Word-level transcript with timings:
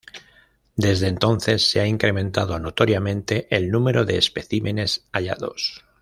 Desde 0.75 1.07
entonces, 1.09 1.69
se 1.69 1.79
ha 1.79 1.85
incrementado 1.85 2.57
notoriamente 2.57 3.45
el 3.55 3.69
número 3.69 4.03
de 4.03 4.17
especímenes 4.17 5.07
hallados. 5.13 5.85